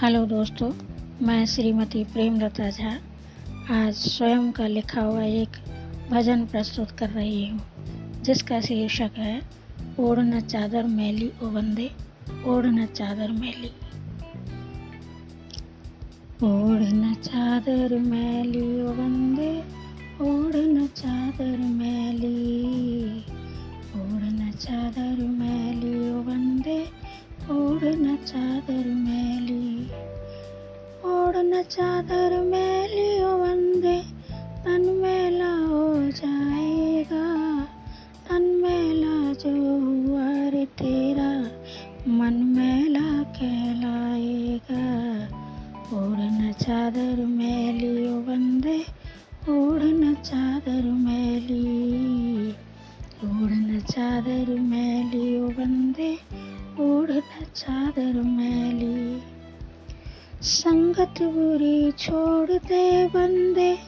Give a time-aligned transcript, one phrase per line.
[0.00, 0.68] Hello दोस्तों,
[1.26, 2.90] मैं श्रीमती प्रेमलता झा।
[3.74, 5.56] आज स्वयं का लिखा हुआ एक
[6.10, 7.60] भजन प्रस्तुत कर रही हूँ,
[8.24, 9.40] जिसका शीर्षक है
[9.98, 11.90] ओढ़ न चादर मैली ओ बंदे
[12.46, 13.70] ओढ़ चादर मैली।
[16.42, 19.50] ओढ़ चादर मैली ओ बंदे
[20.20, 22.36] ओढ़ चादर मैली।
[23.96, 26.78] ओढ़ चादर मैली ओ बंदे
[27.50, 29.45] ओढ़ चादर मैली।
[31.70, 33.96] चादर मैली ओ बंदे,
[34.64, 37.24] तन मेला हो जाएगा।
[38.28, 41.30] तन मेला जो हुआ रे तेरा,
[42.08, 44.84] मन मेला कहलाएगा।
[45.96, 48.78] ओढ़ चादर मैली ओ बंदे
[49.48, 52.48] ओढ़ चादर मैली
[53.24, 56.12] ओढ़ चादर मैली ओ बंदे
[56.80, 57.10] ओढ़
[57.56, 59.35] चादर मैली
[60.46, 63.78] संगत बुरी छोड़ दे बंदे,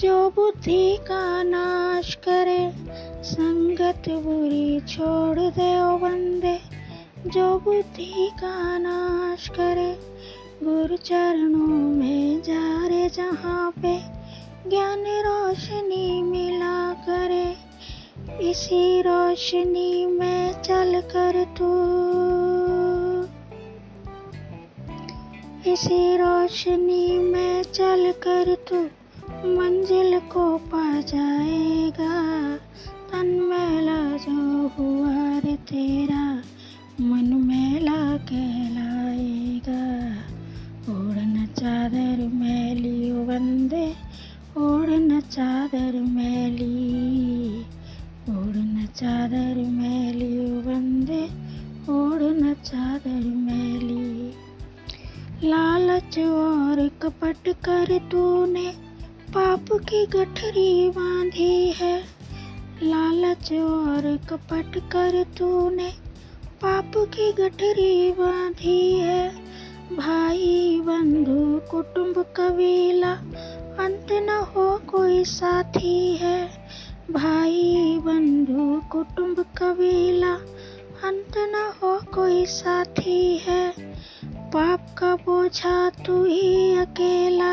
[0.00, 2.72] जो बुद्धि का नाश करे।
[3.22, 6.58] संगत बुरी छोड़ दे ओ बंदे,
[7.26, 9.98] जो बुद्धि का नाश करे।
[10.62, 13.98] गुरु चरणों में जा रे जहाँ पे,
[14.70, 17.56] ज्ञान रोशनी मिला करे।
[18.50, 21.90] इसी रोशनी में चल कर तू।
[25.66, 28.76] इसी रोशनी में चल कर तू
[29.56, 32.56] मंजिल को पा जाएगा।
[33.10, 36.42] तन मेला जो हुआ रे तेरा,
[37.00, 39.82] मन मेला कहलाएगा।
[40.92, 43.86] ओढ़ चादर मैली बंदे
[44.56, 47.60] ओढ़ चादर मैली
[48.30, 51.24] ओढ़ चादर मैली बंदे
[51.92, 54.32] ओढ़ चादर मैली
[55.44, 58.72] लालच और कपट कर तूने
[59.34, 62.04] पाप की गठरी बांधी है।
[62.82, 65.92] लालच और कपट कर तूने
[66.62, 69.28] पाप की गठरी बांधी है।
[69.96, 73.12] भाई, बंधु, कुटुंब, कबीला,
[73.84, 76.68] अंत न हो कोई साथी है।
[77.10, 80.34] भाई, बंधु, कुटुंब, कबीला,
[81.08, 83.89] अंत न हो कोई साथी है।
[84.54, 87.52] पाप का बोझा तू ही अकेला।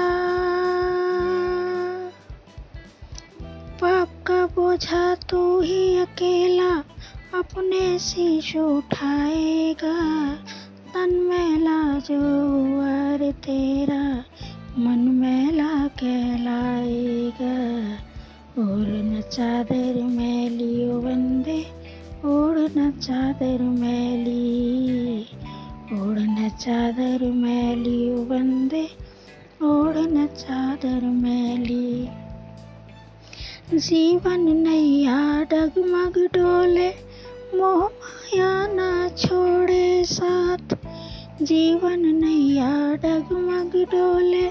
[3.82, 6.70] पाप का बोझा तू ही अकेला,
[7.40, 10.36] अपने शीश उठाएगा।
[10.94, 12.22] तन मेला जो
[12.82, 14.24] अर तेरा,
[14.78, 17.58] मन मेला कहलाएगा।
[18.62, 21.66] और न चादर मैली ओ बंदे
[22.26, 24.67] ओढ़ न चादर मैली
[26.60, 28.90] चादर मैली बंदे
[29.64, 32.10] ओढ़ चादर मैली
[33.74, 36.90] जीवन नैया डगमग डोले,
[37.58, 40.76] मोह माया ना छोड़े साथ।
[41.42, 44.48] जीवन नैया डगमग डोले,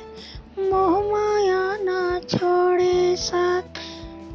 [0.71, 3.63] मोह माया ना छोड़े साथ।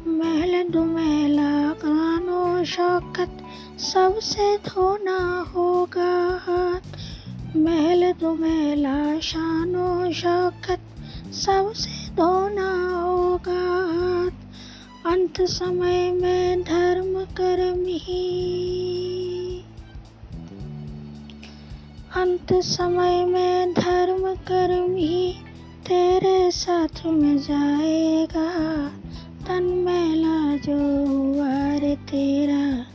[0.06, 3.38] महल दुमेला गानो शौकत,
[3.78, 7.11] सबसे धोना होगा हाथ।
[7.56, 10.80] महल दुमेला शानो शौकत,
[11.32, 13.82] सबसे धोना होगा
[15.12, 19.64] अंत समय में धर्म कर्म ही।
[22.16, 25.34] अंत समय में धर्म कर्म ही,
[25.88, 28.90] तेरे साथ में जाएगा।
[29.48, 32.86] तन मेला जो हुआ रे तेरा,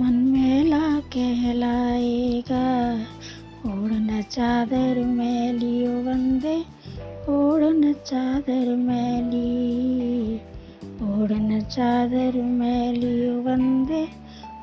[0.00, 3.05] मन मेला कहलाएगा।
[4.16, 6.54] ओढ़ चादर मैली ओ बंदे
[7.32, 10.36] ओढ़ चादर मैली
[11.06, 14.00] ओढ़ चादर मैली ओ बंदे